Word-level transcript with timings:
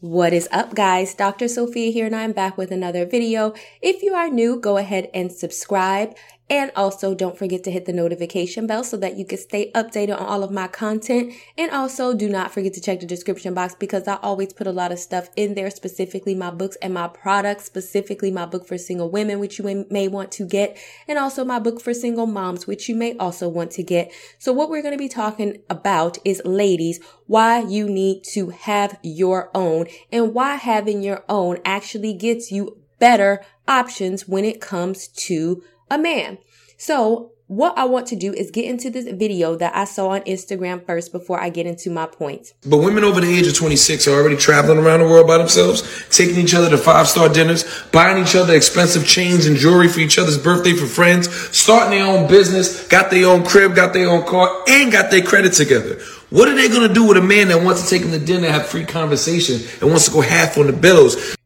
What 0.00 0.32
is 0.32 0.48
up 0.50 0.74
guys? 0.74 1.12
Dr. 1.12 1.46
Sophia 1.46 1.92
here 1.92 2.06
and 2.06 2.16
I'm 2.16 2.32
back 2.32 2.56
with 2.56 2.70
another 2.70 3.04
video. 3.04 3.52
If 3.82 4.02
you 4.02 4.14
are 4.14 4.30
new, 4.30 4.58
go 4.58 4.78
ahead 4.78 5.10
and 5.12 5.30
subscribe. 5.30 6.16
And 6.50 6.72
also 6.74 7.14
don't 7.14 7.38
forget 7.38 7.62
to 7.62 7.70
hit 7.70 7.84
the 7.84 7.92
notification 7.92 8.66
bell 8.66 8.82
so 8.82 8.96
that 8.96 9.16
you 9.16 9.24
can 9.24 9.38
stay 9.38 9.70
updated 9.70 10.20
on 10.20 10.26
all 10.26 10.42
of 10.42 10.50
my 10.50 10.66
content. 10.66 11.32
And 11.56 11.70
also 11.70 12.12
do 12.12 12.28
not 12.28 12.50
forget 12.50 12.74
to 12.74 12.80
check 12.80 12.98
the 12.98 13.06
description 13.06 13.54
box 13.54 13.76
because 13.76 14.08
I 14.08 14.16
always 14.16 14.52
put 14.52 14.66
a 14.66 14.72
lot 14.72 14.90
of 14.90 14.98
stuff 14.98 15.30
in 15.36 15.54
there, 15.54 15.70
specifically 15.70 16.34
my 16.34 16.50
books 16.50 16.76
and 16.82 16.92
my 16.92 17.06
products, 17.06 17.66
specifically 17.66 18.32
my 18.32 18.46
book 18.46 18.66
for 18.66 18.76
single 18.76 19.08
women, 19.08 19.38
which 19.38 19.60
you 19.60 19.86
may 19.90 20.08
want 20.08 20.32
to 20.32 20.44
get. 20.44 20.76
And 21.06 21.20
also 21.20 21.44
my 21.44 21.60
book 21.60 21.80
for 21.80 21.94
single 21.94 22.26
moms, 22.26 22.66
which 22.66 22.88
you 22.88 22.96
may 22.96 23.16
also 23.16 23.48
want 23.48 23.70
to 23.72 23.84
get. 23.84 24.12
So 24.40 24.52
what 24.52 24.70
we're 24.70 24.82
going 24.82 24.94
to 24.94 24.98
be 24.98 25.08
talking 25.08 25.62
about 25.70 26.18
is 26.24 26.42
ladies, 26.44 26.98
why 27.28 27.60
you 27.60 27.88
need 27.88 28.24
to 28.32 28.50
have 28.50 28.98
your 29.04 29.52
own 29.54 29.86
and 30.10 30.34
why 30.34 30.56
having 30.56 31.00
your 31.00 31.24
own 31.28 31.58
actually 31.64 32.12
gets 32.12 32.50
you 32.50 32.76
better 32.98 33.40
options 33.68 34.26
when 34.26 34.44
it 34.44 34.60
comes 34.60 35.06
to 35.06 35.62
a 35.90 35.98
man. 35.98 36.38
So 36.78 37.32
what 37.50 37.76
I 37.76 37.84
want 37.84 38.06
to 38.06 38.16
do 38.16 38.32
is 38.32 38.52
get 38.52 38.64
into 38.64 38.90
this 38.90 39.06
video 39.06 39.56
that 39.56 39.74
I 39.74 39.82
saw 39.82 40.10
on 40.10 40.20
Instagram 40.20 40.86
first 40.86 41.10
before 41.10 41.42
I 41.42 41.48
get 41.48 41.66
into 41.66 41.90
my 41.90 42.06
points. 42.06 42.54
But 42.64 42.76
women 42.76 43.02
over 43.02 43.20
the 43.20 43.26
age 43.26 43.48
of 43.48 43.56
26 43.56 44.06
are 44.06 44.12
already 44.12 44.36
traveling 44.36 44.78
around 44.78 45.00
the 45.00 45.06
world 45.06 45.26
by 45.26 45.36
themselves, 45.36 45.82
taking 46.10 46.36
each 46.36 46.54
other 46.54 46.70
to 46.70 46.78
five 46.78 47.08
star 47.08 47.28
dinners, 47.28 47.64
buying 47.90 48.22
each 48.22 48.36
other 48.36 48.54
expensive 48.54 49.04
chains 49.04 49.46
and 49.46 49.56
jewelry 49.56 49.88
for 49.88 49.98
each 49.98 50.16
other's 50.16 50.38
birthday 50.38 50.74
for 50.74 50.86
friends, 50.86 51.28
starting 51.50 51.98
their 51.98 52.06
own 52.06 52.28
business, 52.28 52.86
got 52.86 53.10
their 53.10 53.26
own 53.26 53.44
crib, 53.44 53.74
got 53.74 53.92
their 53.94 54.08
own 54.08 54.24
car, 54.24 54.62
and 54.68 54.92
got 54.92 55.10
their 55.10 55.22
credit 55.22 55.52
together. 55.52 56.00
What 56.30 56.48
are 56.48 56.54
they 56.54 56.68
going 56.68 56.86
to 56.86 56.94
do 56.94 57.08
with 57.08 57.16
a 57.16 57.20
man 57.20 57.48
that 57.48 57.64
wants 57.64 57.82
to 57.82 57.90
take 57.90 58.02
them 58.02 58.12
to 58.12 58.24
dinner, 58.24 58.48
have 58.48 58.68
free 58.68 58.84
conversation, 58.84 59.60
and 59.80 59.90
wants 59.90 60.04
to 60.04 60.12
go 60.12 60.20
half 60.20 60.56
on 60.56 60.68
the 60.68 60.72
bills? 60.72 61.36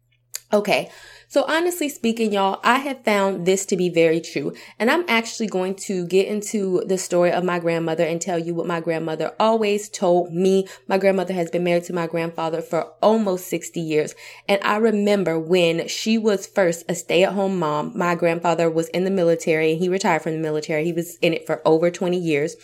Okay. 0.53 0.93
So 1.35 1.45
honestly 1.49 1.89
speaking, 1.89 2.33
y'all, 2.33 2.61
I 2.63 2.79
have 2.79 3.03
found 3.03 3.45
this 3.45 3.67
to 3.67 3.77
be 3.77 3.89
very 3.89 4.21
true. 4.21 4.55
And 4.79 4.89
I'm 4.89 5.05
actually 5.09 5.49
going 5.49 5.75
to 5.75 6.07
get 6.07 6.29
into 6.29 6.85
the 6.87 6.97
story 6.97 7.33
of 7.33 7.43
my 7.43 7.59
grandmother 7.59 8.05
and 8.05 8.23
tell 8.23 8.39
you 8.39 8.55
what 8.55 8.69
my 8.69 8.79
grandmother 8.79 9.35
always 9.41 9.89
told 9.89 10.33
me. 10.33 10.69
My 10.87 10.97
grandmother 10.97 11.35
has 11.35 11.51
been 11.51 11.65
married 11.65 11.83
to 11.87 11.93
my 11.93 12.07
grandfather 12.07 12.63
for 12.63 12.93
almost 13.03 13.49
60 13.49 13.81
years. 13.81 14.15
And 14.49 14.63
I 14.63 14.77
remember 14.77 15.37
when 15.37 15.89
she 15.89 16.19
was 16.19 16.47
first 16.47 16.85
a 16.89 16.95
stay 16.95 17.25
at 17.25 17.33
home 17.33 17.59
mom, 17.59 17.99
my 17.99 18.15
grandfather 18.15 18.71
was 18.71 18.87
in 18.91 19.03
the 19.03 19.11
military 19.11 19.73
and 19.73 19.81
he 19.81 19.89
retired 19.89 20.23
from 20.23 20.35
the 20.35 20.39
military. 20.39 20.85
He 20.85 20.93
was 20.93 21.17
in 21.17 21.35
it 21.35 21.47
for 21.47 21.61
over 21.67 21.91
20 21.91 22.17
years. 22.17 22.55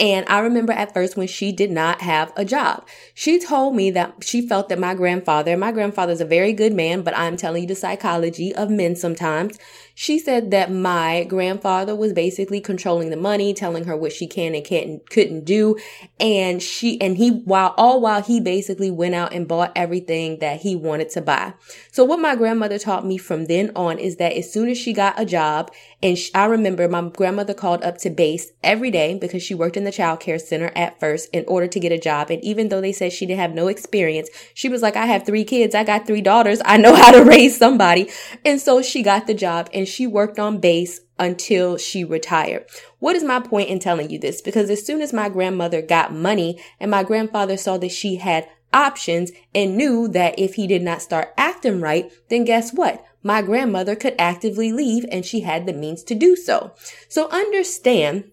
And 0.00 0.24
I 0.30 0.38
remember 0.38 0.72
at 0.72 0.94
first 0.94 1.18
when 1.18 1.28
she 1.28 1.52
did 1.52 1.70
not 1.70 2.00
have 2.00 2.32
a 2.34 2.42
job, 2.42 2.86
she 3.12 3.38
told 3.38 3.76
me 3.76 3.90
that 3.90 4.24
she 4.24 4.40
felt 4.40 4.70
that 4.70 4.78
my 4.78 4.94
grandfather, 4.94 5.58
my 5.58 5.72
grandfather's 5.72 6.22
a 6.22 6.24
very 6.24 6.54
good 6.54 6.72
man, 6.72 7.02
but 7.02 7.16
I'm 7.16 7.36
telling 7.36 7.62
you 7.62 7.68
the 7.68 7.74
psychology 7.74 8.54
of 8.54 8.70
men 8.70 8.96
sometimes. 8.96 9.58
She 9.94 10.18
said 10.18 10.50
that 10.52 10.72
my 10.72 11.24
grandfather 11.24 11.94
was 11.94 12.14
basically 12.14 12.62
controlling 12.62 13.10
the 13.10 13.18
money, 13.18 13.52
telling 13.52 13.84
her 13.84 13.94
what 13.94 14.12
she 14.12 14.26
can 14.26 14.54
and 14.54 14.64
can't, 14.64 15.08
couldn't 15.10 15.44
do. 15.44 15.76
And 16.18 16.62
she, 16.62 16.98
and 17.02 17.18
he, 17.18 17.28
while 17.30 17.74
all 17.76 18.00
while 18.00 18.22
he 18.22 18.40
basically 18.40 18.90
went 18.90 19.14
out 19.14 19.34
and 19.34 19.46
bought 19.46 19.72
everything 19.76 20.38
that 20.38 20.62
he 20.62 20.74
wanted 20.74 21.10
to 21.10 21.20
buy. 21.20 21.52
So 21.92 22.04
what 22.04 22.18
my 22.18 22.34
grandmother 22.34 22.78
taught 22.78 23.04
me 23.04 23.18
from 23.18 23.44
then 23.44 23.72
on 23.76 23.98
is 23.98 24.16
that 24.16 24.32
as 24.32 24.50
soon 24.50 24.70
as 24.70 24.78
she 24.78 24.94
got 24.94 25.20
a 25.20 25.26
job, 25.26 25.70
and 26.02 26.16
she, 26.16 26.32
I 26.32 26.46
remember 26.46 26.88
my 26.88 27.02
grandmother 27.10 27.52
called 27.52 27.82
up 27.82 27.98
to 27.98 28.08
base 28.08 28.52
every 28.62 28.90
day 28.90 29.18
because 29.18 29.42
she 29.42 29.54
worked 29.54 29.76
in 29.76 29.84
the 29.84 29.89
child 29.90 30.20
care 30.20 30.38
center 30.38 30.72
at 30.74 30.98
first 31.00 31.28
in 31.32 31.44
order 31.46 31.66
to 31.66 31.80
get 31.80 31.92
a 31.92 31.98
job. 31.98 32.30
And 32.30 32.42
even 32.44 32.68
though 32.68 32.80
they 32.80 32.92
said 32.92 33.12
she 33.12 33.26
didn't 33.26 33.40
have 33.40 33.54
no 33.54 33.68
experience, 33.68 34.28
she 34.54 34.68
was 34.68 34.82
like, 34.82 34.96
I 34.96 35.06
have 35.06 35.24
three 35.24 35.44
kids. 35.44 35.74
I 35.74 35.84
got 35.84 36.06
three 36.06 36.22
daughters. 36.22 36.60
I 36.64 36.76
know 36.76 36.94
how 37.00 37.12
to 37.12 37.24
raise 37.24 37.56
somebody. 37.56 38.10
And 38.44 38.60
so 38.60 38.82
she 38.82 39.02
got 39.02 39.26
the 39.26 39.34
job 39.34 39.68
and 39.72 39.86
she 39.86 40.06
worked 40.06 40.38
on 40.38 40.58
base 40.58 41.00
until 41.18 41.76
she 41.76 42.02
retired. 42.02 42.64
What 42.98 43.14
is 43.14 43.22
my 43.22 43.40
point 43.40 43.68
in 43.68 43.78
telling 43.78 44.10
you 44.10 44.18
this? 44.18 44.40
Because 44.40 44.70
as 44.70 44.84
soon 44.84 45.02
as 45.02 45.12
my 45.12 45.28
grandmother 45.28 45.82
got 45.82 46.14
money 46.14 46.58
and 46.80 46.90
my 46.90 47.02
grandfather 47.02 47.56
saw 47.56 47.76
that 47.78 47.92
she 47.92 48.16
had 48.16 48.48
options 48.72 49.30
and 49.54 49.76
knew 49.76 50.08
that 50.08 50.38
if 50.38 50.54
he 50.54 50.66
did 50.66 50.82
not 50.82 51.02
start 51.02 51.34
acting 51.36 51.80
right, 51.80 52.10
then 52.28 52.44
guess 52.44 52.72
what? 52.72 53.04
My 53.22 53.42
grandmother 53.42 53.96
could 53.96 54.14
actively 54.18 54.72
leave 54.72 55.04
and 55.10 55.24
she 55.24 55.40
had 55.40 55.66
the 55.66 55.72
means 55.72 56.02
to 56.04 56.14
do 56.14 56.36
so. 56.36 56.72
So 57.08 57.28
understand 57.28 58.30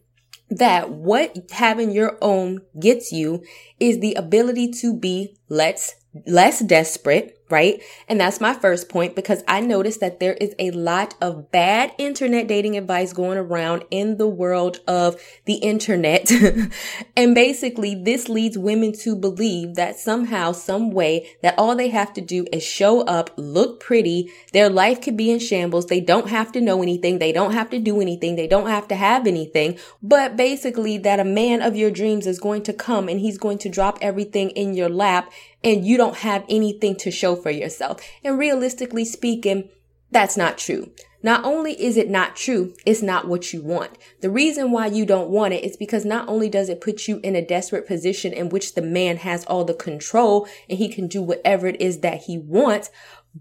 that 0.50 0.90
what 0.90 1.38
having 1.52 1.91
your 1.91 2.18
own 2.22 2.62
gets 2.80 3.12
you 3.12 3.44
is 3.80 4.00
the 4.00 4.13
ability 4.16 4.72
to 4.72 4.94
be 4.96 5.35
let's 5.50 5.96
less 6.25 6.59
desperate 6.62 7.37
right? 7.50 7.81
And 8.08 8.19
that's 8.19 8.41
my 8.41 8.53
first 8.53 8.90
point 8.90 9.16
because 9.16 9.44
I 9.47 9.62
noticed 9.62 10.00
that 10.02 10.19
there 10.19 10.34
is 10.34 10.53
a 10.59 10.72
lot 10.72 11.16
of 11.22 11.52
bad 11.52 11.94
internet 11.97 12.47
dating 12.47 12.78
advice 12.78 13.13
going 13.13 13.38
around 13.38 13.85
in 13.90 14.18
the 14.18 14.28
world 14.28 14.81
of 14.88 15.22
the 15.46 15.56
internet. 15.56 16.30
and 17.16 17.36
basically 17.36 17.96
this 17.96 18.28
leads 18.28 18.57
women 18.57 18.91
to 19.00 19.16
believe 19.16 19.75
that 19.75 19.97
somehow, 19.97 20.52
some 20.52 20.91
way 20.91 21.30
that 21.41 21.57
all 21.57 21.75
they 21.75 21.90
have 21.90 22.13
to 22.13 22.22
do 22.22 22.46
is 22.52 22.63
show 22.63 23.02
up, 23.02 23.30
look 23.38 23.80
pretty. 23.80 24.30
Their 24.52 24.69
life 24.69 25.02
could 25.02 25.16
be 25.16 25.31
in 25.31 25.40
shambles. 25.40 25.86
They 25.86 26.02
don't 26.02 26.30
have 26.30 26.52
to 26.52 26.62
know 26.62 26.81
anything. 26.84 27.19
They 27.19 27.31
don't 27.31 27.53
have 27.53 27.69
to 27.69 27.80
do 27.80 28.02
anything. 28.02 28.36
They 28.36 28.47
don't 28.47 28.68
have 28.68 28.88
to 28.90 28.96
have 28.96 29.25
anything. 29.25 29.78
But 30.02 30.36
basically 30.36 30.97
that 31.00 31.19
a 31.19 31.25
man 31.25 31.62
of 31.62 31.75
your 31.75 31.91
dreams 31.91 32.28
is 32.28 32.40
going 32.40 32.63
to 32.63 32.74
come 32.74 33.07
and 33.07 33.19
he's 33.19 33.38
going 33.38 33.59
to 33.59 33.69
drop 33.69 33.97
everything 34.02 34.50
in 34.52 34.74
your 34.74 34.90
lap 34.90 35.31
and 35.68 35.86
you 35.86 35.98
don't 35.98 36.18
have 36.18 36.46
anything 36.48 36.96
to 36.96 37.12
show 37.12 37.36
for 37.36 37.52
yourself. 37.52 38.02
And 38.24 38.40
realistically 38.40 39.04
speaking, 39.04 39.70
that's 40.10 40.38
not 40.38 40.58
true. 40.58 40.92
Not 41.22 41.44
only 41.44 41.74
is 41.74 41.98
it 41.98 42.10
not 42.10 42.38
true, 42.38 42.74
it's 42.86 43.02
not 43.02 43.28
what 43.28 43.52
you 43.52 43.62
want. 43.62 43.98
The 44.22 44.30
reason 44.30 44.72
why 44.72 44.86
you 44.86 45.06
don't 45.06 45.30
want 45.30 45.54
it 45.54 45.66
is 45.66 45.76
because 45.76 46.06
not 46.06 46.30
only 46.30 46.48
does 46.48 46.70
it 46.70 46.80
put 46.80 47.08
you 47.08 47.20
in 47.22 47.36
a 47.36 47.46
desperate 47.46 47.86
position 47.86 48.32
in 48.32 48.48
which 48.48 48.76
the 48.76 48.82
man 48.82 49.18
has 49.18 49.44
all 49.46 49.66
the 49.66 49.74
control 49.74 50.48
and 50.70 50.78
he 50.78 50.88
can 50.88 51.08
do 51.08 51.22
whatever 51.22 51.68
it 51.68 51.82
is 51.82 52.00
that 52.00 52.22
he 52.24 52.38
wants, 52.38 52.90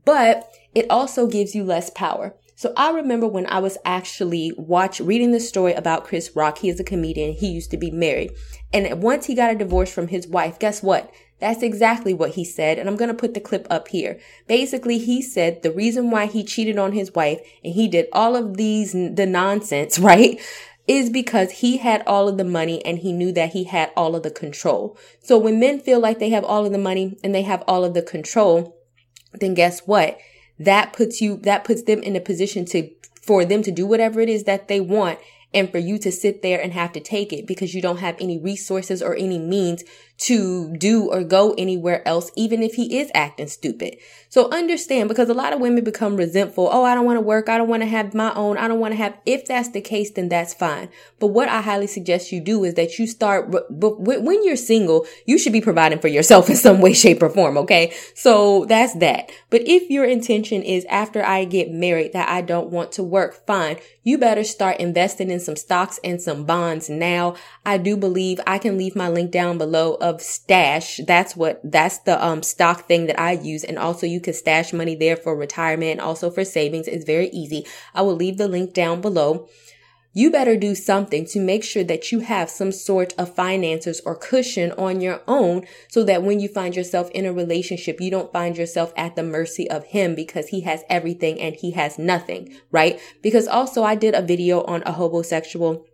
but 0.05 0.51
it 0.75 0.91
also 0.91 1.29
gives 1.29 1.55
you 1.55 1.63
less 1.63 1.91
power. 1.91 2.35
So 2.57 2.73
I 2.77 2.91
remember 2.91 3.29
when 3.29 3.47
I 3.47 3.61
was 3.61 3.79
actually 3.85 4.53
watch 4.57 4.99
reading 4.99 5.31
the 5.31 5.39
story 5.39 5.75
about 5.75 6.05
Chris 6.05 6.35
Rock. 6.35 6.59
He 6.59 6.71
is 6.71 6.81
a 6.81 6.85
comedian. 6.85 7.35
He 7.35 7.49
used 7.49 7.71
to 7.71 7.77
be 7.77 7.91
married. 7.93 8.33
And 8.73 9.03
once 9.03 9.27
he 9.27 9.35
got 9.35 9.55
a 9.55 9.59
divorce 9.59 9.93
from 9.93 10.09
his 10.09 10.27
wife, 10.27 10.59
guess 10.59 10.83
what? 10.83 11.13
That's 11.39 11.63
exactly 11.63 12.15
what 12.15 12.31
he 12.31 12.45
said. 12.45 12.79
And 12.79 12.89
I'm 12.89 12.97
to 12.97 13.15
put 13.15 13.35
the 13.35 13.41
clip 13.41 13.67
up 13.69 13.89
here. 13.89 14.19
Basically, 14.47 14.99
he 14.99 15.21
said 15.21 15.63
the 15.63 15.71
reason 15.71 16.11
why 16.11 16.27
he 16.27 16.43
cheated 16.43 16.79
on 16.79 16.93
his 16.93 17.15
wife 17.15 17.41
and 17.63 17.75
he 17.75 17.89
did 17.89 18.07
all 18.13 18.37
of 18.37 18.57
these, 18.57 18.93
the 18.93 19.27
nonsense, 19.27 19.99
right? 19.99 20.41
Is 20.87 21.11
because 21.11 21.51
he 21.51 21.79
had 21.79 22.03
all 22.07 22.29
of 22.29 22.39
the 22.39 22.45
money 22.45 22.85
and 22.85 22.99
he 22.99 23.13
knew 23.13 23.33
that 23.33 23.53
he 23.53 23.65
had 23.65 23.91
all 23.97 24.15
of 24.15 24.23
the 24.23 24.31
control. 24.31 24.97
So 25.21 25.37
when 25.37 25.61
men 25.61 25.81
feel 25.81 26.01
like 26.01 26.21
they 26.21 26.31
have 26.31 26.45
all 26.45 26.65
of 26.65 26.73
the 26.73 26.79
money 26.79 27.19
and 27.23 27.35
they 27.35 27.43
have 27.43 27.63
all 27.67 27.85
of 27.85 27.93
the 27.93 28.03
control, 28.03 28.77
then 29.35 29.55
guess 29.55 29.81
what? 29.81 30.19
That 30.59 30.93
puts 30.93 31.21
you, 31.21 31.37
that 31.39 31.65
puts 31.65 31.83
them 31.83 32.03
in 32.03 32.17
a 32.17 32.21
position 32.21 32.65
to, 32.67 32.89
for 33.21 33.45
them 33.45 33.63
to 33.65 33.73
do 33.73 33.85
whatever 33.85 34.21
it 34.21 34.29
is 34.29 34.45
that 34.45 34.69
they 34.69 34.81
want 34.81 35.19
and 35.57 35.73
for 35.73 35.79
you 35.79 35.99
to 35.99 36.13
sit 36.13 36.43
there 36.43 36.61
and 36.61 36.75
have 36.75 36.93
to 36.93 37.01
take 37.01 37.33
it 37.33 37.47
because 37.47 37.75
you 37.75 37.81
don't 37.81 37.97
have 37.97 38.15
any 38.21 38.39
resources 38.39 39.03
or 39.03 39.17
any 39.17 39.39
means 39.39 39.83
to 40.19 40.75
do 40.77 41.11
or 41.11 41.23
go 41.23 41.55
anywhere 41.59 42.07
else, 42.09 42.31
even 42.37 42.63
if 42.63 42.75
he 42.75 42.99
is 42.99 43.11
acting 43.15 43.49
stupid. 43.49 43.97
So 44.29 44.51
understand 44.51 45.09
because 45.09 45.29
a 45.29 45.35
lot 45.35 45.53
of 45.53 45.61
women 45.61 45.85
become 45.85 46.17
resentful. 46.17 46.69
Oh, 46.71 46.85
I 46.85 46.95
don't 46.95 47.05
want 47.05 47.19
to 47.19 47.23
work. 47.23 47.49
I 47.49 47.59
don't 47.59 47.69
want 47.69 47.83
to 47.83 47.89
have 47.89 48.15
my 48.15 48.35
own. 48.35 48.57
I 48.57 48.67
don't 48.69 48.81
want 48.81 48.93
to 48.93 48.97
have. 48.97 49.17
If 49.27 49.47
that's 49.47 49.71
the 49.71 49.81
case, 49.81 50.11
then 50.11 50.29
that's 50.29 50.55
fine. 50.55 50.89
But 51.19 51.29
what 51.29 51.49
I 51.49 51.61
highly 51.61 51.87
suggest 51.87 52.33
you 52.33 52.41
do 52.41 52.65
is 52.65 52.75
that 52.75 52.99
you 52.99 53.07
start, 53.07 53.51
but 53.51 53.71
when 53.71 54.45
you're 54.45 54.57
single, 54.57 55.07
you 55.27 55.39
should 55.39 55.53
be 55.53 55.61
providing 55.61 55.99
for 55.99 56.09
yourself 56.09 56.49
in 56.51 56.57
some 56.57 56.81
way, 56.81 56.93
shape 56.93 57.23
or 57.23 57.31
form. 57.31 57.59
Okay. 57.59 57.95
So 58.15 58.65
that's 58.67 58.95
that. 58.97 59.31
But 59.51 59.63
if 59.67 59.91
your 59.91 60.05
intention 60.05 60.63
is 60.63 60.85
after 60.87 61.25
I 61.25 61.45
get 61.45 61.71
married 61.71 62.15
that 62.15 62.29
I 62.29 62.41
don't 62.41 62.71
want 62.71 62.93
to 62.93 63.03
work, 63.03 63.47
fine. 63.47 63.79
You 64.03 64.19
better 64.19 64.45
start 64.45 64.81
investing 64.81 65.31
in 65.31 65.41
some 65.47 65.57
stocks 65.57 65.99
and 66.05 66.21
some 66.21 66.45
bonds 66.45 66.91
now. 66.91 67.35
I 67.65 67.79
do 67.79 67.97
believe 67.97 68.39
I 68.47 68.59
can 68.59 68.77
leave 68.77 68.95
my 68.95 69.09
link 69.09 69.31
down 69.31 69.57
below 69.57 69.95
of 69.95 70.21
stash. 70.21 71.01
That's 71.07 71.35
what, 71.35 71.61
that's 71.65 71.99
the, 72.01 72.23
um, 72.23 72.43
stock 72.43 72.87
thing 72.87 73.07
that 73.07 73.19
I 73.19 73.33
use. 73.33 73.65
And 73.65 73.79
also 73.79 74.07
you 74.07 74.21
can 74.21 74.35
stash 74.35 74.75
money 74.75 74.95
there 74.95 75.17
for 75.17 75.35
retirement 75.35 75.93
and 75.93 76.01
also 76.03 76.31
for 76.31 76.45
savings. 76.45 76.89
It's 76.89 77.07
very 77.07 77.29
easy. 77.31 77.65
I 77.95 78.03
will 78.03 78.17
leave 78.17 78.37
the 78.37 78.49
link 78.49 78.75
down 78.75 79.01
below. 79.01 79.49
You 80.19 80.31
better 80.31 80.57
do 80.57 80.75
something 80.75 81.27
to 81.27 81.41
make 81.41 81.63
sure 81.63 81.85
that 81.85 82.11
you 82.11 82.21
have 82.21 82.49
some 82.49 82.73
sort 82.73 83.13
of 83.19 83.35
finances 83.35 84.01
or 84.07 84.17
cushion 84.17 84.73
on 84.79 85.03
your 85.03 85.21
own 85.29 85.67
so 85.89 86.05
that 86.05 86.23
when 86.23 86.41
you 86.41 86.49
find 86.49 86.75
yourself 86.75 87.11
in 87.11 87.27
a 87.27 87.35
relationship, 87.35 88.01
you 88.01 88.11
don't 88.11 88.33
find 88.33 88.57
yourself 88.57 88.95
at 88.97 89.15
the 89.15 89.23
mercy 89.23 89.69
of 89.69 89.85
him 89.85 90.15
because 90.15 90.49
he 90.49 90.63
has 90.63 90.85
everything 90.89 91.39
and 91.39 91.55
he 91.57 91.73
has 91.73 91.99
nothing, 91.99 92.57
right? 92.71 92.99
Because 93.21 93.47
also 93.47 93.85
I 93.85 93.95
did 93.95 94.15
a 94.15 94.23
video 94.23 94.63
on 94.63 94.81
a 94.85 94.95
hobosexual 94.95 95.85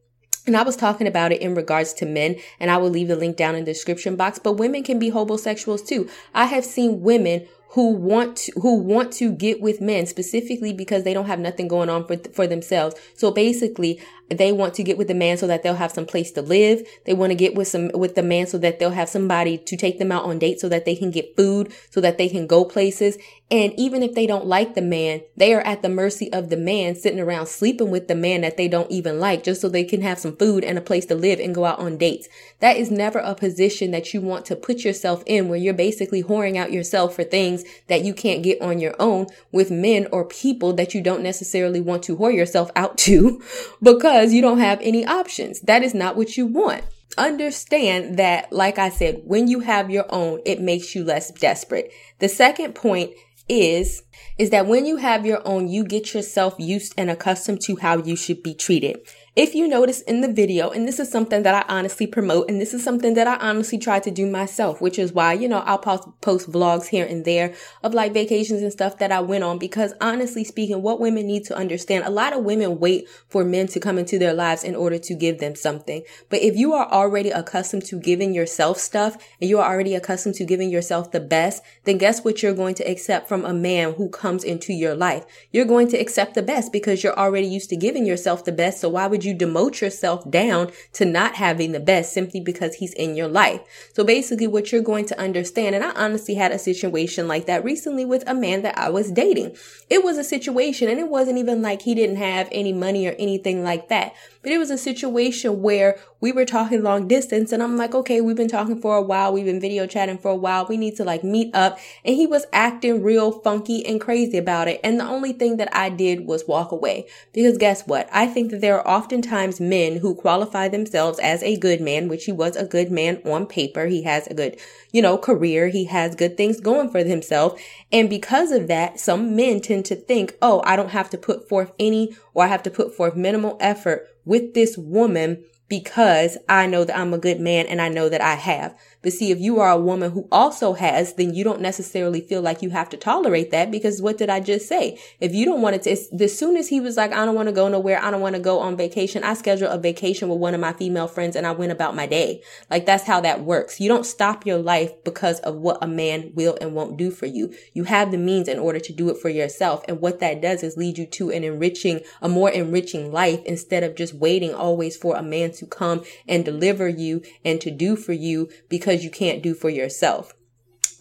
And 0.47 0.57
I 0.57 0.63
was 0.63 0.77
talking 0.77 1.07
about 1.07 1.33
it 1.33 1.41
in 1.41 1.55
regards 1.55 1.93
to 1.95 2.07
men, 2.07 2.37
and 2.59 2.71
I 2.71 2.77
will 2.77 2.91
leave 2.91 3.09
the 3.09 3.17
link 3.17 3.37
down 3.37 3.55
in 3.55 3.65
the 3.65 3.73
description 3.73 4.17
box, 4.17 4.39
but 4.39 4.55
women 4.55 4.83
can 4.83 4.99
be 4.99 5.11
hobosexuals 5.11 5.87
too. 5.87 6.09
I 6.35 6.47
have 6.47 6.65
seen 6.65 7.01
women 7.01 7.47
who 7.73 7.95
want 7.95 8.37
to, 8.37 8.53
who 8.61 8.79
want 8.79 9.13
to 9.15 9.33
get 9.33 9.61
with 9.63 9.81
men 9.81 10.05
specifically 10.05 10.75
because 10.75 11.05
they 11.05 11.15
don't 11.15 11.27
have 11.27 11.39
nothing 11.39 11.69
going 11.69 11.89
on 11.89 12.07
for, 12.07 12.17
for 12.35 12.47
themselves. 12.47 12.95
So 13.15 13.31
basically, 13.31 14.01
they 14.29 14.53
want 14.53 14.75
to 14.75 14.83
get 14.83 14.99
with 14.99 15.09
the 15.09 15.15
man 15.15 15.39
so 15.39 15.47
that 15.47 15.63
they'll 15.63 15.75
have 15.75 15.93
some 15.93 16.05
place 16.05 16.31
to 16.33 16.43
live. 16.43 16.87
They 17.07 17.15
want 17.15 17.31
to 17.31 17.35
get 17.35 17.55
with 17.55 17.69
some, 17.69 17.91
with 17.95 18.15
the 18.15 18.23
man 18.23 18.47
so 18.47 18.59
that 18.59 18.79
they'll 18.79 18.91
have 18.91 19.09
somebody 19.09 19.57
to 19.57 19.77
take 19.77 19.99
them 19.99 20.13
out 20.13 20.25
on 20.25 20.39
dates 20.39 20.61
so 20.61 20.69
that 20.69 20.85
they 20.85 20.95
can 20.95 21.11
get 21.11 21.35
food, 21.35 21.73
so 21.91 22.01
that 22.03 22.19
they 22.19 22.29
can 22.29 22.47
go 22.47 22.65
places. 22.65 23.17
And 23.53 23.75
even 23.79 24.03
if 24.03 24.15
they 24.15 24.27
don't 24.27 24.47
like 24.47 24.75
the 24.75 24.81
man, 24.81 25.21
they 25.37 25.53
are 25.53 25.61
at 25.61 25.83
the 25.83 25.91
mercy 25.91 26.33
of 26.33 26.49
the 26.49 26.57
man 26.57 26.95
sitting 26.95 27.21
around 27.21 27.49
sleeping 27.49 27.91
with 27.91 28.09
the 28.09 28.15
man 28.15 28.41
that 28.41 28.57
they 28.57 28.67
don't 28.67 28.91
even 28.91 29.21
like 29.21 29.45
just 29.45 29.61
so 29.61 29.69
they 29.69 29.85
can 29.85 30.01
have 30.01 30.19
some 30.19 30.35
food 30.39 30.65
and 30.65 30.79
a 30.79 30.81
place 30.81 31.05
to 31.05 31.15
live 31.15 31.39
and 31.39 31.55
go 31.55 31.67
out 31.67 31.79
on 31.79 31.99
dates. 31.99 32.31
That 32.61 32.79
is 32.79 32.91
never 32.91 33.19
a 33.19 33.35
position 33.35 33.91
that 33.91 34.15
you 34.15 34.23
want 34.23 34.47
to 34.47 34.57
put 34.57 34.85
yourself 34.85 35.23
in 35.27 35.51
where 35.51 35.59
you're 35.59 35.75
basically 35.75 36.23
whoring 36.23 36.57
out 36.57 36.73
yourself 36.73 37.15
for 37.15 37.25
things 37.25 37.63
that 37.89 38.03
you 38.03 38.15
can't 38.15 38.43
get 38.43 38.63
on 38.63 38.79
your 38.79 38.95
own 38.99 39.27
with 39.53 39.71
men 39.71 40.09
or 40.11 40.25
people 40.25 40.73
that 40.73 40.95
you 40.95 41.03
don't 41.03 41.23
necessarily 41.23 41.83
want 41.83 42.05
to 42.05 42.17
whore 42.17 42.35
yourself 42.35 42.71
out 42.75 42.97
to 42.97 43.43
because 43.83 44.33
you 44.33 44.41
don't 44.41 44.61
have 44.61 44.81
any 44.81 45.05
options. 45.05 45.61
That 45.61 45.83
is 45.83 45.93
not 45.93 46.17
what 46.17 46.39
you 46.39 46.47
want. 46.47 46.85
Understand 47.19 48.17
that, 48.17 48.51
like 48.51 48.79
I 48.79 48.89
said, 48.89 49.21
when 49.25 49.47
you 49.47 49.61
have 49.61 49.91
your 49.91 50.07
own, 50.09 50.41
it 50.47 50.63
makes 50.63 50.95
you 50.95 51.05
less 51.05 51.31
desperate. 51.31 51.93
The 52.21 52.29
second 52.31 52.75
point 52.75 53.13
is, 53.53 54.03
is 54.39 54.51
that 54.51 54.67
when 54.67 54.87
you 54.87 54.97
have 54.97 55.27
your 55.27 55.47
own, 55.47 55.69
you 55.69 55.85
get 55.85 56.15
yourself 56.15 56.55
used 56.59 56.95
and 56.97 57.11
accustomed 57.11 57.61
to 57.63 57.77
how 57.77 57.99
you 57.99 58.17
should 58.17 58.43
be 58.43 58.55
treated. 58.55 58.99
If 59.35 59.55
you 59.55 59.67
notice 59.67 60.03
in 60.03 60.21
the 60.21 60.31
video, 60.31 60.69
and 60.69 60.87
this 60.87 61.01
is 61.01 61.11
something 61.11 61.43
that 61.43 61.55
I 61.55 61.75
honestly 61.75 62.07
promote, 62.07 62.51
and 62.51 62.61
this 62.61 62.75
is 62.75 62.85
something 62.85 63.15
that 63.15 63.27
I 63.27 63.37
honestly 63.37 63.79
try 63.79 63.99
to 63.99 64.11
do 64.11 64.27
myself, 64.27 64.83
which 64.83 64.99
is 64.99 65.15
why, 65.15 65.33
you 65.33 65.49
know, 65.49 65.61
I'll 65.61 65.79
post, 65.79 66.07
post 66.21 66.53
vlogs 66.53 66.87
here 66.87 67.07
and 67.07 67.25
there 67.25 67.55
of 67.83 67.95
like 67.95 68.13
vacations 68.13 68.61
and 68.61 68.71
stuff 68.71 68.99
that 68.99 69.11
I 69.11 69.21
went 69.21 69.43
on, 69.43 69.59
because 69.59 69.95
honestly 70.03 70.45
speaking, 70.45 70.83
what 70.83 71.01
women 71.01 71.27
need 71.27 71.45
to 71.45 71.57
understand, 71.57 72.05
a 72.05 72.11
lot 72.11 72.35
of 72.35 72.45
women 72.45 72.79
wait 72.79 73.09
for 73.29 73.43
men 73.43 73.69
to 73.69 73.81
come 73.81 73.97
into 73.97 74.19
their 74.19 74.35
lives 74.35 74.65
in 74.65 74.75
order 74.75 74.99
to 74.99 75.15
give 75.15 75.39
them 75.39 75.55
something. 75.55 76.03
But 76.29 76.43
if 76.43 76.55
you 76.57 76.75
are 76.75 76.91
already 76.93 77.31
accustomed 77.31 77.87
to 77.87 77.99
giving 77.99 78.35
yourself 78.35 78.77
stuff, 78.77 79.17
and 79.41 79.49
you 79.49 79.61
are 79.61 79.73
already 79.73 79.95
accustomed 79.95 80.35
to 80.37 80.45
giving 80.45 80.69
yourself 80.69 81.11
the 81.11 81.21
best, 81.21 81.63
then 81.85 81.97
guess 81.97 82.23
what 82.23 82.43
you're 82.43 82.53
going 82.53 82.75
to 82.75 82.91
accept 82.91 83.31
from 83.31 83.42
a 83.47 83.55
man 83.55 83.95
who 83.95 84.11
comes 84.11 84.45
into 84.45 84.75
your 84.75 84.95
life? 84.95 85.25
You're 85.53 85.65
going 85.65 85.89
to 85.89 85.99
accept 85.99 86.35
the 86.35 86.43
best 86.43 86.71
because 86.71 87.03
you're 87.03 87.19
already 87.19 87.47
used 87.47 87.71
to 87.71 87.77
giving 87.77 88.05
yourself 88.05 88.45
the 88.45 88.53
best. 88.53 88.81
So 88.81 88.91
why 88.91 89.07
would 89.07 89.23
would 89.23 89.41
you 89.41 89.47
demote 89.47 89.81
yourself 89.81 90.29
down 90.29 90.71
to 90.93 91.05
not 91.05 91.37
having 91.37 91.73
the 91.73 91.81
best 91.81 92.13
simply 92.13 92.41
because 92.41 92.75
he's 92.75 92.93
in 92.95 93.15
your 93.15 93.29
life? 93.29 93.61
So 93.95 94.05
basically 94.05 94.49
what 94.49 94.73
you're 94.73 94.83
going 94.83 95.07
to 95.07 95.19
understand, 95.19 95.75
and 95.75 95.85
I 95.85 95.93
honestly 95.93 96.35
had 96.35 96.51
a 96.51 96.59
situation 96.59 97.29
like 97.29 97.47
that 97.47 97.65
recently 97.65 98.05
with 98.05 98.25
a 98.27 98.35
man 98.35 98.63
that 98.63 98.77
I 98.77 98.89
was 98.89 99.13
dating. 99.13 99.57
It 99.89 100.03
was 100.03 100.19
a 100.19 100.25
situation 100.25 100.89
and 100.89 100.99
it 100.99 101.09
wasn't 101.09 101.39
even 101.39 101.63
like 101.63 101.83
he 101.83 101.95
didn't 101.95 102.17
have 102.17 102.49
any 102.51 102.73
money 102.73 103.07
or 103.07 103.15
anything 103.19 103.63
like 103.63 103.89
that, 103.89 104.15
but 104.43 104.51
it 104.51 104.59
was 104.59 104.71
a 104.71 104.79
situation 104.79 105.63
where 105.63 105.99
we 106.21 106.33
were 106.33 106.45
talking 106.45 106.83
long 106.83 107.07
distance 107.07 107.53
and 107.53 107.63
I'm 107.63 107.77
like, 107.77 107.95
okay, 107.95 108.21
we've 108.21 108.37
been 108.37 108.49
talking 108.49 108.81
for 108.81 108.97
a 108.97 109.03
while. 109.03 109.33
We've 109.33 109.45
been 109.45 109.61
video 109.61 109.87
chatting 109.87 110.19
for 110.19 110.33
a 110.33 110.37
while. 110.37 110.67
We 110.67 110.77
need 110.77 110.97
to 110.97 111.05
like 111.05 111.23
meet 111.23 111.55
up. 111.55 111.79
And 112.05 112.17
he 112.17 112.27
was 112.27 112.47
acting 112.53 113.05
real 113.05 113.22
funky 113.31 113.85
and 113.87 114.01
crazy 114.01 114.39
about 114.39 114.67
it. 114.67 114.81
And 114.83 114.99
the 114.99 115.07
only 115.07 115.33
thing 115.33 115.59
that 115.59 115.75
I 115.77 115.91
did 115.91 116.27
was 116.27 116.49
walk 116.49 116.73
away 116.73 117.07
because 117.33 117.59
guess 117.59 117.87
what? 117.87 118.09
I 118.13 118.27
think 118.27 118.51
that 118.51 118.61
there 118.61 118.81
are 118.81 118.89
oftentimes 118.89 119.61
men 119.61 119.99
who 119.99 120.15
qualify 120.15 120.69
themselves 120.69 121.19
as 121.21 121.43
a 121.43 121.57
good 121.57 121.81
man, 121.81 122.09
which 122.09 122.25
he 122.25 122.33
was 122.33 122.57
a 122.57 122.67
good 122.67 122.91
man 122.91 123.21
on 123.25 123.47
paper. 123.47 123.87
He 123.87 124.03
has 124.03 124.27
a 124.27 124.35
good, 124.35 124.59
you 124.91 125.03
know, 125.03 125.17
career. 125.19 125.69
He 125.69 125.85
has 125.85 126.17
good 126.17 126.37
things 126.37 126.61
going 126.61 126.91
for 126.91 127.05
himself. 127.05 127.61
And 127.93 128.11
because 128.11 128.51
of 128.51 128.67
that, 128.69 128.99
some 128.99 129.37
men 129.37 129.61
tend 129.61 129.85
to 129.87 129.97
think, 129.97 130.37
oh, 130.43 130.63
I 130.65 130.77
don't 130.77 130.91
have 130.91 131.11
to 131.11 131.19
put 131.19 131.49
forth 131.49 131.73
any 131.79 132.17
or 132.35 132.45
I 132.45 132.49
have 132.49 132.63
to 132.65 132.71
put 132.71 132.95
forth 132.95 133.15
minimal 133.15 133.57
effort 133.61 134.09
with 134.25 134.55
this 134.55 134.77
woman 134.79 135.45
because 135.73 136.37
I 136.51 136.67
know 136.67 136.85
that 136.85 136.99
I'm 136.99 137.15
a 137.15 137.19
good 137.19 137.41
man 137.41 137.67
and 137.67 137.81
I 137.81 137.89
know 137.89 138.11
that 138.11 138.21
I 138.21 138.35
have. 138.35 138.79
But 139.03 139.13
see, 139.13 139.31
if 139.31 139.41
you 139.41 139.59
are 139.61 139.71
a 139.71 139.79
woman 139.79 140.13
who 140.13 140.29
also 140.31 140.75
has, 140.75 141.15
then 141.15 141.35
you 141.35 141.43
don't 141.45 141.61
necessarily 141.61 142.21
feel 142.21 142.41
like 142.41 142.63
you 142.63 142.71
have 142.71 142.89
to 142.91 142.97
tolerate 142.97 143.51
that 143.51 143.71
because 143.71 144.01
what 144.01 144.17
did 144.17 144.31
I 144.31 144.41
just 144.41 144.69
say? 144.69 144.99
If 145.21 145.35
you 145.35 145.45
don't 145.45 145.61
want 145.61 145.77
it 145.77 145.83
to, 145.83 146.25
as 146.25 146.39
soon 146.39 146.57
as 146.57 146.69
he 146.69 146.81
was 146.81 146.97
like, 146.97 147.13
I 147.13 147.25
don't 147.25 147.35
want 147.35 147.49
to 147.49 147.53
go 147.53 147.69
nowhere. 147.69 148.03
I 148.03 148.11
don't 148.11 148.21
want 148.21 148.37
to 148.37 148.41
go 148.41 148.61
on 148.61 148.77
vacation. 148.77 149.25
I 149.25 149.35
scheduled 149.35 149.73
a 149.73 149.79
vacation 149.79 150.29
with 150.29 150.39
one 150.39 150.55
of 150.55 150.61
my 150.61 150.73
female 150.73 151.09
friends 151.09 151.37
and 151.37 151.47
I 151.47 151.53
went 151.53 151.73
about 151.73 151.97
my 151.97 152.07
day. 152.07 152.43
Like 152.71 152.87
that's 152.87 153.05
how 153.05 153.21
that 153.21 153.43
works. 153.43 153.81
You 153.81 153.89
don't 153.89 154.07
stop 154.07 154.47
your 154.47 154.59
life 154.59 154.93
because 155.05 155.41
of 155.41 155.57
what 155.57 155.79
a 155.83 155.89
man 155.89 156.33
will 156.35 156.57
and 156.61 156.75
won't 156.75 156.97
do 156.97 157.11
for 157.11 157.27
you. 157.27 157.53
You 157.73 157.85
have 157.85 158.11
the 158.13 158.19
means 158.19 158.49
in 158.49 158.59
order 158.59 158.79
to 158.79 158.93
do 158.93 159.09
it 159.11 159.19
for 159.19 159.29
yourself. 159.29 159.85
And 159.89 160.01
what 160.01 160.21
that 160.21 160.41
does 160.41 160.63
is 160.63 160.77
lead 160.77 160.99
you 160.99 161.07
to 161.07 161.31
an 161.31 161.45
enriching, 161.45 162.01
a 162.21 162.29
more 162.29 162.51
enriching 162.51 163.13
life 163.13 163.41
instead 163.45 163.83
of 163.83 163.97
just 163.97 164.15
waiting 164.15 164.55
always 164.55 164.97
for 164.97 165.17
a 165.17 165.23
man 165.23 165.53
to 165.53 165.67
come 165.67 166.05
and 166.29 166.45
deliver 166.45 166.89
you 166.89 167.23
and 167.45 167.61
to 167.61 167.71
do 167.71 167.97
for 167.97 168.13
you 168.13 168.49
because 168.69 168.92
because 168.93 169.05
you 169.05 169.11
can't 169.11 169.43
do 169.43 169.55
for 169.55 169.71
yourself. 169.71 170.35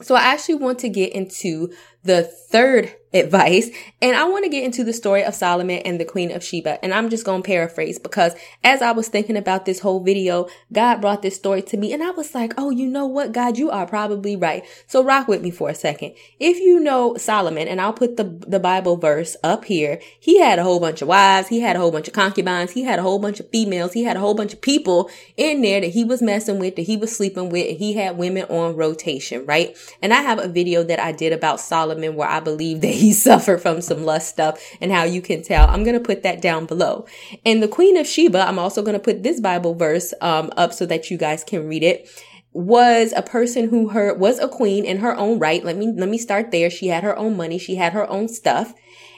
So 0.02 0.16
I 0.16 0.22
actually 0.22 0.56
want 0.56 0.80
to 0.80 0.90
get 0.90 1.12
into 1.12 1.74
the 2.04 2.24
third 2.24 2.96
advice. 3.14 3.70
And 4.02 4.16
I 4.16 4.24
want 4.24 4.46
to 4.46 4.50
get 4.50 4.64
into 4.64 4.84
the 4.84 4.94
story 4.94 5.24
of 5.24 5.36
Solomon 5.36 5.80
and 5.80 6.00
the 6.00 6.06
Queen 6.06 6.32
of 6.32 6.44
Sheba. 6.44 6.84
And 6.84 6.94
I'm 6.94 7.10
just 7.10 7.26
going 7.26 7.44
to 7.44 7.48
paraphrase 7.48 8.00
because 8.00 8.34
as 8.64 8.82
I 8.82 8.92
was 8.92 9.10
thinking 9.10 9.38
about 9.38 9.66
this 9.66 9.80
whole 9.80 10.02
video, 10.02 10.48
God 10.72 11.02
brought 11.02 11.22
this 11.22 11.36
story 11.36 11.62
to 11.64 11.78
me 11.78 11.94
and 11.94 12.02
I 12.02 12.12
was 12.12 12.34
like, 12.34 12.54
oh, 12.58 12.70
you 12.70 12.88
know 12.88 13.06
what, 13.06 13.34
God, 13.34 13.58
you 13.58 13.70
are 13.70 13.86
probably 13.86 14.36
right. 14.36 14.64
So 14.88 15.04
rock 15.04 15.28
with 15.28 15.42
me 15.42 15.52
for 15.52 15.70
a 15.70 15.76
second. 15.76 16.14
If 16.40 16.60
you 16.60 16.80
know 16.80 17.18
Solomon, 17.18 17.68
and 17.68 17.82
I'll 17.82 17.94
put 17.94 18.18
the, 18.18 18.24
the 18.24 18.60
Bible 18.60 18.96
verse 18.98 19.36
up 19.44 19.66
here, 19.66 20.00
he 20.20 20.40
had 20.40 20.60
a 20.60 20.64
whole 20.64 20.80
bunch 20.80 21.02
of 21.02 21.08
wives. 21.08 21.50
He 21.50 21.60
had 21.60 21.76
a 21.76 21.80
whole 21.80 21.92
bunch 21.92 22.08
of 22.08 22.14
concubines. 22.14 22.72
He 22.72 22.84
had 22.84 23.00
a 23.00 23.04
whole 23.04 23.20
bunch 23.20 23.40
of 23.40 23.50
females. 23.50 23.94
He 23.94 24.04
had 24.04 24.18
a 24.18 24.20
whole 24.20 24.34
bunch 24.34 24.54
of 24.54 24.62
people 24.62 25.10
in 25.38 25.62
there 25.62 25.82
that 25.82 25.92
he 25.92 26.04
was 26.04 26.22
messing 26.22 26.60
with, 26.60 26.76
that 26.78 26.84
he 26.84 26.98
was 26.98 27.16
sleeping 27.16 27.50
with, 27.50 27.68
and 27.68 27.78
he 27.78 27.94
had 27.94 28.18
women 28.18 28.44
on 28.44 28.76
rotation, 28.76 29.46
right? 29.46 29.78
And 30.02 30.14
I 30.14 30.22
have 30.22 30.40
a 30.40 30.48
video 30.48 30.84
that 30.84 31.00
I 31.00 31.12
did 31.12 31.34
about 31.34 31.60
Solomon 31.60 31.91
where 32.00 32.28
I 32.28 32.40
believe 32.40 32.82
that 32.82 32.88
he 32.88 33.14
suffered 33.14 33.62
from 33.62 33.82
some 33.82 34.04
lust 34.04 34.30
stuff 34.30 34.62
and 34.80 34.92
how 34.92 35.04
you 35.04 35.22
can 35.22 35.44
tell. 35.44 35.68
I'm 35.68 35.84
going 35.84 35.98
to 35.98 36.06
put 36.06 36.24
that 36.24 36.42
down 36.42 36.66
below. 36.66 37.06
And 37.46 37.62
the 37.62 37.68
Queen 37.68 37.98
of 37.98 38.08
Sheba, 38.08 38.48
I'm 38.48 38.60
also 38.60 38.82
going 38.82 38.94
to 38.94 39.00
put 39.00 39.24
this 39.24 39.40
Bible 39.40 39.76
verse 39.76 40.14
um, 40.22 40.52
up 40.58 40.74
so 40.74 40.86
that 40.86 41.12
you 41.12 41.18
guys 41.18 41.44
can 41.44 41.68
read 41.68 41.84
it 41.84 42.10
was 42.54 43.14
a 43.16 43.22
person 43.22 43.70
who 43.70 43.90
her 43.90 44.14
was 44.14 44.38
a 44.40 44.48
queen 44.48 44.84
in 44.84 44.98
her 44.98 45.16
own 45.16 45.40
right. 45.40 45.64
Let 45.64 45.78
me 45.78 45.94
let 45.96 46.10
me 46.10 46.18
start 46.18 46.52
there. 46.52 46.70
She 46.70 46.88
had 46.88 47.04
her 47.04 47.18
own 47.18 47.38
money, 47.38 47.58
she 47.58 47.76
had 47.76 47.94
her 47.94 48.10
own 48.10 48.28
stuff, 48.28 48.74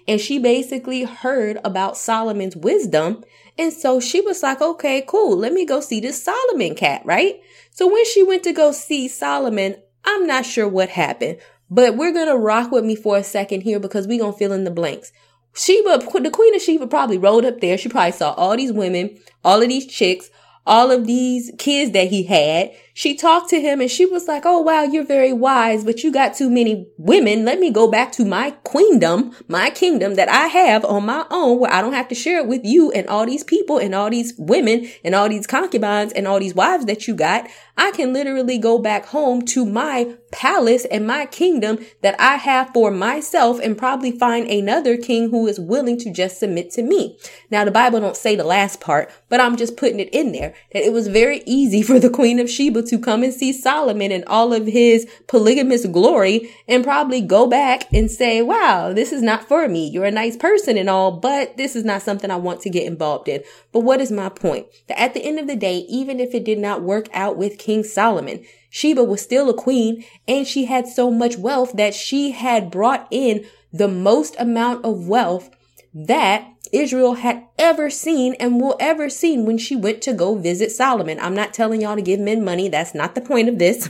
and 0.07 0.21
she 0.21 0.37
basically 0.37 1.03
heard 1.03 1.59
about 1.63 1.97
Solomon's 1.97 2.55
wisdom. 2.55 3.23
And 3.57 3.73
so 3.73 3.99
she 3.99 4.21
was 4.21 4.43
like, 4.43 4.61
"Okay, 4.61 5.03
cool. 5.07 5.35
Let 5.35 5.53
me 5.53 5.65
go 5.65 5.81
see 5.81 5.99
this 5.99 6.21
Solomon 6.23 6.75
cat, 6.75 7.01
right?" 7.05 7.39
So 7.71 7.91
when 7.91 8.05
she 8.05 8.21
went 8.23 8.43
to 8.43 8.53
go 8.53 8.71
see 8.71 9.07
Solomon, 9.07 9.77
I'm 10.05 10.27
not 10.27 10.45
sure 10.45 10.67
what 10.67 10.89
happened, 10.89 11.37
but 11.73 11.97
we're 11.97 12.13
to 12.27 12.37
rock 12.37 12.71
with 12.71 12.85
me 12.85 12.95
for 12.95 13.17
a 13.17 13.23
second 13.23 13.61
here 13.61 13.79
because 13.79 14.07
we're 14.07 14.19
to 14.31 14.37
fill 14.37 14.51
in 14.51 14.63
the 14.63 14.69
blanks. 14.69 15.11
Sheba, 15.55 15.99
the 15.99 16.29
queen 16.29 16.55
of 16.55 16.61
Sheba 16.61 16.85
probably 16.85 17.17
rolled 17.17 17.45
up 17.45 17.61
there. 17.61 17.79
She 17.79 17.89
probably 17.89 18.11
saw 18.11 18.33
all 18.33 18.55
these 18.55 18.71
women, 18.71 19.17
all 19.43 19.59
of 19.59 19.67
these 19.67 19.87
chicks, 19.87 20.29
all 20.67 20.91
of 20.91 21.07
these 21.07 21.51
kids 21.57 21.91
that 21.93 22.09
he 22.09 22.23
had. 22.23 22.71
She 22.95 23.15
talked 23.15 23.49
to 23.49 23.59
him 23.59 23.81
and 23.81 23.89
she 23.89 24.05
was 24.05 24.27
like, 24.27 24.45
Oh, 24.45 24.59
wow, 24.59 24.83
you're 24.83 25.05
very 25.05 25.33
wise, 25.33 25.83
but 25.83 26.03
you 26.03 26.11
got 26.11 26.35
too 26.35 26.49
many 26.49 26.87
women. 26.97 27.43
Let 27.43 27.59
me 27.59 27.71
go 27.71 27.87
back 27.87 28.11
to 28.13 28.25
my 28.25 28.51
queendom, 28.63 29.35
my 29.47 29.71
kingdom 29.71 30.13
that 30.15 30.29
I 30.29 30.47
have 30.47 30.85
on 30.85 31.05
my 31.05 31.25
own 31.31 31.59
where 31.59 31.73
I 31.73 31.81
don't 31.81 31.93
have 31.93 32.07
to 32.09 32.15
share 32.15 32.39
it 32.39 32.47
with 32.47 32.61
you 32.63 32.91
and 32.91 33.07
all 33.07 33.25
these 33.25 33.43
people 33.43 33.79
and 33.79 33.95
all 33.95 34.11
these 34.11 34.33
women 34.37 34.87
and 35.03 35.15
all 35.15 35.27
these 35.27 35.47
concubines 35.47 36.13
and 36.13 36.27
all 36.27 36.39
these 36.39 36.53
wives 36.53 36.85
that 36.85 37.07
you 37.07 37.15
got. 37.15 37.49
I 37.75 37.89
can 37.91 38.13
literally 38.13 38.59
go 38.59 38.77
back 38.77 39.07
home 39.07 39.43
to 39.45 39.65
my 39.65 40.15
palace 40.31 40.85
and 40.85 41.07
my 41.07 41.25
kingdom 41.25 41.79
that 42.01 42.19
I 42.19 42.35
have 42.35 42.69
for 42.73 42.91
myself 42.91 43.59
and 43.59 43.77
probably 43.77 44.11
find 44.11 44.47
another 44.47 44.97
king 44.97 45.31
who 45.31 45.47
is 45.47 45.59
willing 45.59 45.97
to 45.99 46.11
just 46.11 46.39
submit 46.39 46.69
to 46.71 46.83
me. 46.83 47.17
Now, 47.49 47.65
the 47.65 47.71
Bible 47.71 47.99
don't 47.99 48.17
say 48.17 48.35
the 48.35 48.43
last 48.43 48.79
part, 48.79 49.11
but 49.29 49.39
I'm 49.39 49.57
just 49.57 49.77
putting 49.77 49.99
it 49.99 50.09
in 50.13 50.31
there 50.31 50.53
that 50.73 50.83
it 50.83 50.93
was 50.93 51.07
very 51.07 51.41
easy 51.47 51.81
for 51.83 51.99
the 51.99 52.09
queen 52.09 52.39
of 52.39 52.49
Sheba 52.49 52.82
to 52.83 52.99
come 52.99 53.23
and 53.23 53.33
see 53.33 53.53
Solomon 53.53 54.11
and 54.11 54.25
all 54.25 54.53
of 54.53 54.65
his 54.65 55.07
polygamous 55.27 55.85
glory 55.85 56.53
and 56.67 56.83
probably 56.83 57.21
go 57.21 57.47
back 57.47 57.91
and 57.93 58.09
say, 58.09 58.41
wow, 58.41 58.93
this 58.93 59.11
is 59.11 59.21
not 59.21 59.47
for 59.47 59.67
me. 59.67 59.87
You're 59.87 60.05
a 60.05 60.11
nice 60.11 60.37
person 60.37 60.77
and 60.77 60.89
all, 60.89 61.11
but 61.11 61.57
this 61.57 61.75
is 61.75 61.83
not 61.83 62.01
something 62.01 62.29
I 62.29 62.35
want 62.35 62.61
to 62.61 62.69
get 62.69 62.85
involved 62.85 63.27
in. 63.27 63.43
But 63.71 63.81
what 63.81 64.01
is 64.01 64.11
my 64.11 64.29
point? 64.29 64.67
That 64.87 64.99
at 64.99 65.13
the 65.13 65.23
end 65.23 65.39
of 65.39 65.47
the 65.47 65.55
day, 65.55 65.79
even 65.89 66.19
if 66.19 66.33
it 66.33 66.43
did 66.43 66.59
not 66.59 66.83
work 66.83 67.07
out 67.13 67.37
with 67.37 67.57
King 67.57 67.83
Solomon, 67.83 68.45
Sheba 68.69 69.03
was 69.03 69.21
still 69.21 69.49
a 69.49 69.53
queen 69.53 70.03
and 70.27 70.47
she 70.47 70.65
had 70.65 70.87
so 70.87 71.11
much 71.11 71.37
wealth 71.37 71.73
that 71.73 71.93
she 71.93 72.31
had 72.31 72.71
brought 72.71 73.07
in 73.11 73.45
the 73.71 73.87
most 73.87 74.35
amount 74.39 74.85
of 74.85 75.07
wealth 75.07 75.49
that 75.93 76.47
Israel 76.73 77.13
had 77.13 77.45
ever 77.59 77.89
seen 77.89 78.33
and 78.39 78.59
will 78.59 78.75
ever 78.79 79.07
see 79.07 79.37
when 79.37 79.59
she 79.59 79.75
went 79.75 80.01
to 80.01 80.13
go 80.13 80.35
visit 80.35 80.71
Solomon. 80.71 81.19
I'm 81.19 81.35
not 81.35 81.53
telling 81.53 81.81
y'all 81.81 81.95
to 81.95 82.01
give 82.01 82.19
men 82.19 82.43
money. 82.43 82.67
That's 82.67 82.95
not 82.95 83.13
the 83.13 83.21
point 83.21 83.47
of 83.47 83.59
this, 83.59 83.89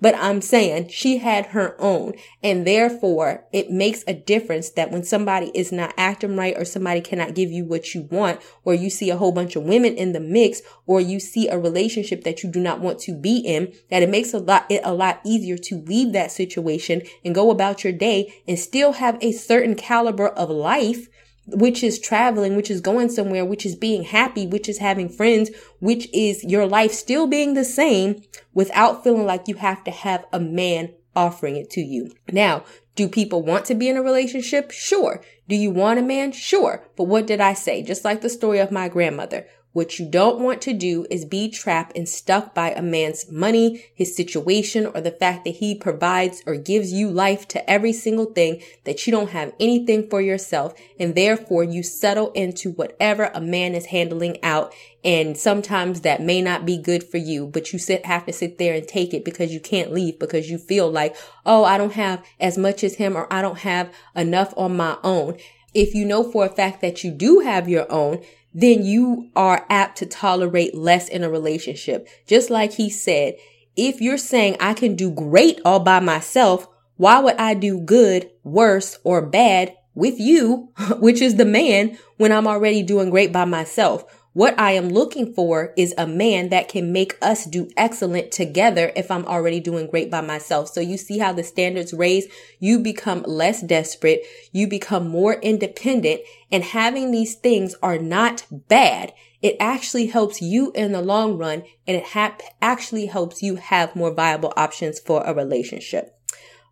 but 0.00 0.14
I'm 0.16 0.40
saying 0.40 0.88
she 0.88 1.18
had 1.18 1.46
her 1.46 1.76
own. 1.78 2.14
And 2.42 2.66
therefore 2.66 3.44
it 3.52 3.70
makes 3.70 4.02
a 4.06 4.14
difference 4.14 4.70
that 4.70 4.90
when 4.90 5.04
somebody 5.04 5.52
is 5.54 5.72
not 5.72 5.92
acting 5.98 6.34
right 6.34 6.56
or 6.56 6.64
somebody 6.64 7.02
cannot 7.02 7.34
give 7.34 7.50
you 7.50 7.66
what 7.66 7.94
you 7.94 8.08
want, 8.10 8.40
or 8.64 8.72
you 8.72 8.88
see 8.88 9.10
a 9.10 9.16
whole 9.16 9.32
bunch 9.32 9.54
of 9.54 9.64
women 9.64 9.94
in 9.94 10.12
the 10.12 10.20
mix, 10.20 10.62
or 10.86 11.00
you 11.00 11.20
see 11.20 11.48
a 11.48 11.58
relationship 11.58 12.24
that 12.24 12.42
you 12.42 12.50
do 12.50 12.60
not 12.60 12.80
want 12.80 12.98
to 13.00 13.14
be 13.14 13.38
in, 13.38 13.72
that 13.90 14.02
it 14.02 14.08
makes 14.08 14.32
a 14.32 14.38
lot, 14.38 14.64
it 14.70 14.80
a 14.84 14.94
lot 14.94 15.20
easier 15.24 15.58
to 15.58 15.82
leave 15.82 16.12
that 16.12 16.32
situation 16.32 17.02
and 17.24 17.34
go 17.34 17.50
about 17.50 17.84
your 17.84 17.92
day 17.92 18.32
and 18.48 18.58
still 18.58 18.92
have 18.92 19.18
a 19.20 19.32
certain 19.32 19.74
caliber 19.74 20.28
of 20.28 20.48
life 20.48 21.08
which 21.46 21.82
is 21.82 21.98
traveling, 21.98 22.56
which 22.56 22.70
is 22.70 22.80
going 22.80 23.08
somewhere, 23.08 23.44
which 23.44 23.66
is 23.66 23.74
being 23.74 24.04
happy, 24.04 24.46
which 24.46 24.68
is 24.68 24.78
having 24.78 25.08
friends, 25.08 25.50
which 25.80 26.08
is 26.12 26.44
your 26.44 26.66
life 26.66 26.92
still 26.92 27.26
being 27.26 27.54
the 27.54 27.64
same 27.64 28.22
without 28.54 29.02
feeling 29.02 29.26
like 29.26 29.48
you 29.48 29.56
have 29.56 29.82
to 29.84 29.90
have 29.90 30.24
a 30.32 30.40
man 30.40 30.92
offering 31.14 31.56
it 31.56 31.70
to 31.70 31.80
you. 31.80 32.12
Now, 32.30 32.64
do 32.94 33.08
people 33.08 33.42
want 33.42 33.64
to 33.66 33.74
be 33.74 33.88
in 33.88 33.96
a 33.96 34.02
relationship? 34.02 34.70
Sure. 34.70 35.22
Do 35.48 35.56
you 35.56 35.70
want 35.70 35.98
a 35.98 36.02
man? 36.02 36.32
Sure. 36.32 36.84
But 36.96 37.04
what 37.04 37.26
did 37.26 37.40
I 37.40 37.54
say? 37.54 37.82
Just 37.82 38.04
like 38.04 38.20
the 38.20 38.28
story 38.28 38.58
of 38.58 38.70
my 38.70 38.88
grandmother. 38.88 39.46
What 39.72 39.98
you 39.98 40.06
don't 40.06 40.38
want 40.38 40.60
to 40.62 40.74
do 40.74 41.06
is 41.08 41.24
be 41.24 41.48
trapped 41.48 41.96
and 41.96 42.06
stuck 42.06 42.54
by 42.54 42.72
a 42.72 42.82
man's 42.82 43.30
money, 43.32 43.86
his 43.94 44.14
situation, 44.14 44.84
or 44.84 45.00
the 45.00 45.10
fact 45.10 45.44
that 45.44 45.56
he 45.56 45.74
provides 45.74 46.42
or 46.46 46.56
gives 46.56 46.92
you 46.92 47.08
life 47.08 47.48
to 47.48 47.70
every 47.70 47.94
single 47.94 48.26
thing 48.26 48.62
that 48.84 49.06
you 49.06 49.10
don't 49.10 49.30
have 49.30 49.54
anything 49.58 50.10
for 50.10 50.20
yourself. 50.20 50.74
And 51.00 51.14
therefore 51.14 51.64
you 51.64 51.82
settle 51.82 52.32
into 52.32 52.72
whatever 52.72 53.30
a 53.32 53.40
man 53.40 53.74
is 53.74 53.86
handling 53.86 54.36
out. 54.42 54.74
And 55.02 55.38
sometimes 55.38 56.02
that 56.02 56.20
may 56.20 56.42
not 56.42 56.66
be 56.66 56.76
good 56.76 57.02
for 57.02 57.16
you, 57.16 57.46
but 57.46 57.72
you 57.72 57.78
sit, 57.78 58.04
have 58.04 58.26
to 58.26 58.32
sit 58.32 58.58
there 58.58 58.74
and 58.74 58.86
take 58.86 59.14
it 59.14 59.24
because 59.24 59.54
you 59.54 59.60
can't 59.60 59.92
leave 59.92 60.18
because 60.18 60.50
you 60.50 60.58
feel 60.58 60.90
like, 60.90 61.16
oh, 61.46 61.64
I 61.64 61.78
don't 61.78 61.94
have 61.94 62.22
as 62.38 62.58
much 62.58 62.84
as 62.84 62.96
him 62.96 63.16
or 63.16 63.26
I 63.32 63.40
don't 63.40 63.60
have 63.60 63.90
enough 64.14 64.52
on 64.54 64.76
my 64.76 64.98
own. 65.02 65.38
If 65.72 65.94
you 65.94 66.04
know 66.04 66.30
for 66.30 66.44
a 66.44 66.50
fact 66.50 66.82
that 66.82 67.02
you 67.02 67.10
do 67.10 67.40
have 67.40 67.66
your 67.66 67.90
own, 67.90 68.22
then 68.54 68.84
you 68.84 69.30
are 69.34 69.66
apt 69.70 69.98
to 69.98 70.06
tolerate 70.06 70.74
less 70.74 71.08
in 71.08 71.24
a 71.24 71.30
relationship. 71.30 72.08
Just 72.26 72.50
like 72.50 72.72
he 72.72 72.90
said, 72.90 73.34
if 73.76 74.00
you're 74.00 74.18
saying 74.18 74.56
I 74.60 74.74
can 74.74 74.94
do 74.94 75.10
great 75.10 75.60
all 75.64 75.80
by 75.80 76.00
myself, 76.00 76.68
why 76.96 77.20
would 77.20 77.36
I 77.36 77.54
do 77.54 77.80
good, 77.80 78.30
worse, 78.44 78.98
or 79.04 79.22
bad 79.22 79.74
with 79.94 80.20
you, 80.20 80.70
which 80.98 81.20
is 81.20 81.36
the 81.36 81.44
man, 81.44 81.98
when 82.16 82.32
I'm 82.32 82.46
already 82.46 82.82
doing 82.82 83.10
great 83.10 83.32
by 83.32 83.44
myself? 83.44 84.04
What 84.34 84.58
I 84.58 84.72
am 84.72 84.88
looking 84.88 85.34
for 85.34 85.74
is 85.76 85.94
a 85.98 86.06
man 86.06 86.48
that 86.48 86.68
can 86.68 86.90
make 86.90 87.18
us 87.20 87.44
do 87.44 87.68
excellent 87.76 88.32
together 88.32 88.90
if 88.96 89.10
I'm 89.10 89.26
already 89.26 89.60
doing 89.60 89.88
great 89.88 90.10
by 90.10 90.22
myself. 90.22 90.68
So 90.68 90.80
you 90.80 90.96
see 90.96 91.18
how 91.18 91.34
the 91.34 91.42
standards 91.44 91.92
raise, 91.92 92.28
you 92.58 92.78
become 92.78 93.24
less 93.26 93.60
desperate, 93.60 94.22
you 94.50 94.66
become 94.66 95.06
more 95.06 95.34
independent, 95.34 96.22
and 96.50 96.64
having 96.64 97.10
these 97.10 97.34
things 97.34 97.74
are 97.82 97.98
not 97.98 98.46
bad. 98.50 99.12
It 99.42 99.56
actually 99.60 100.06
helps 100.06 100.40
you 100.40 100.72
in 100.74 100.92
the 100.92 101.02
long 101.02 101.36
run 101.36 101.64
and 101.86 101.98
it 101.98 102.04
ha- 102.04 102.38
actually 102.62 103.06
helps 103.06 103.42
you 103.42 103.56
have 103.56 103.94
more 103.94 104.14
viable 104.14 104.54
options 104.56 104.98
for 104.98 105.22
a 105.24 105.34
relationship. 105.34 106.16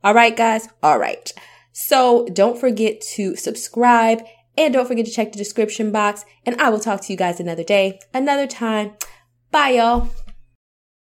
All 0.02 0.14
right, 0.14 0.34
guys. 0.34 0.66
All 0.82 0.98
right. 0.98 1.30
So 1.72 2.26
don't 2.32 2.58
forget 2.58 3.02
to 3.16 3.36
subscribe 3.36 4.22
and 4.60 4.74
don't 4.74 4.86
forget 4.86 5.06
to 5.06 5.10
check 5.10 5.32
the 5.32 5.38
description 5.38 5.90
box. 5.90 6.24
And 6.44 6.60
I 6.60 6.68
will 6.68 6.80
talk 6.80 7.00
to 7.02 7.12
you 7.12 7.16
guys 7.16 7.40
another 7.40 7.64
day, 7.64 7.98
another 8.12 8.46
time. 8.46 8.92
Bye, 9.50 9.70
y'all. 9.70 10.10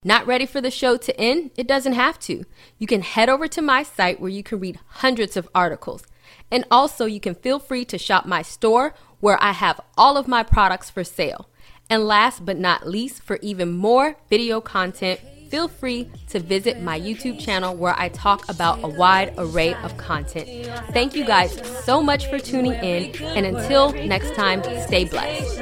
Not 0.03 0.27
ready 0.27 0.45
for 0.45 0.61
the 0.61 0.71
show 0.71 0.97
to 0.97 1.19
end? 1.19 1.51
It 1.55 1.67
doesn't 1.67 1.93
have 1.93 2.19
to. 2.21 2.43
You 2.77 2.87
can 2.87 3.01
head 3.01 3.29
over 3.29 3.47
to 3.47 3.61
my 3.61 3.83
site 3.83 4.19
where 4.19 4.29
you 4.29 4.43
can 4.43 4.59
read 4.59 4.79
hundreds 4.87 5.37
of 5.37 5.49
articles. 5.53 6.03
And 6.51 6.65
also, 6.69 7.05
you 7.05 7.19
can 7.19 7.35
feel 7.35 7.59
free 7.59 7.85
to 7.85 7.97
shop 7.97 8.25
my 8.25 8.41
store 8.41 8.93
where 9.19 9.41
I 9.41 9.51
have 9.51 9.79
all 9.97 10.17
of 10.17 10.27
my 10.27 10.43
products 10.43 10.89
for 10.89 11.03
sale. 11.03 11.49
And 11.89 12.05
last 12.05 12.45
but 12.45 12.57
not 12.57 12.87
least, 12.87 13.21
for 13.21 13.37
even 13.41 13.71
more 13.71 14.17
video 14.29 14.59
content, 14.61 15.19
feel 15.49 15.67
free 15.67 16.09
to 16.29 16.39
visit 16.39 16.81
my 16.81 16.99
YouTube 16.99 17.39
channel 17.39 17.75
where 17.75 17.95
I 17.97 18.09
talk 18.09 18.47
about 18.49 18.83
a 18.83 18.87
wide 18.87 19.33
array 19.37 19.73
of 19.75 19.95
content. 19.97 20.47
Thank 20.91 21.15
you 21.15 21.25
guys 21.25 21.53
so 21.83 22.01
much 22.01 22.27
for 22.27 22.39
tuning 22.39 22.73
in, 22.73 23.15
and 23.21 23.45
until 23.45 23.91
next 23.93 24.33
time, 24.35 24.63
stay 24.87 25.05
blessed. 25.05 25.61